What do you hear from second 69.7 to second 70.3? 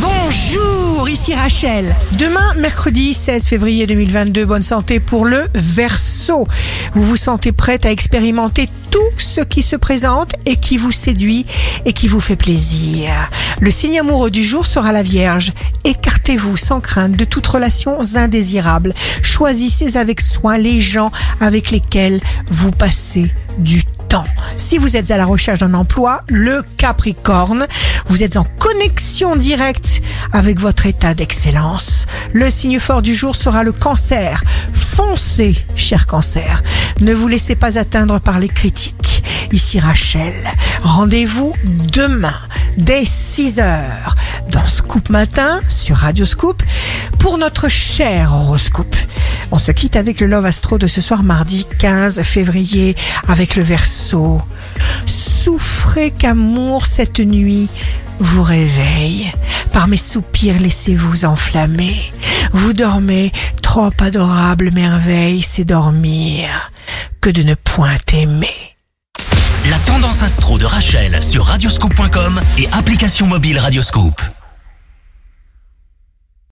La tendance